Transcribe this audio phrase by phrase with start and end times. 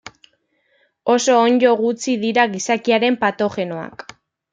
[1.15, 4.07] Oso onddo gutxi dira gizakiaren patogenoak.